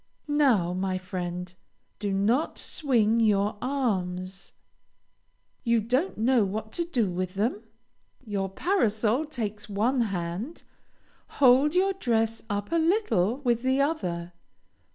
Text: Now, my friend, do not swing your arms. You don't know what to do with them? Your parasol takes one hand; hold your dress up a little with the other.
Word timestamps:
Now, 0.27 0.73
my 0.73 0.97
friend, 0.97 1.53
do 1.99 2.11
not 2.11 2.57
swing 2.57 3.19
your 3.19 3.59
arms. 3.61 4.51
You 5.63 5.79
don't 5.79 6.17
know 6.17 6.43
what 6.43 6.71
to 6.71 6.85
do 6.85 7.11
with 7.11 7.35
them? 7.35 7.61
Your 8.25 8.49
parasol 8.49 9.25
takes 9.27 9.69
one 9.69 10.01
hand; 10.01 10.63
hold 11.37 11.75
your 11.75 11.93
dress 11.93 12.41
up 12.49 12.71
a 12.71 12.77
little 12.79 13.41
with 13.43 13.61
the 13.61 13.79
other. 13.79 14.33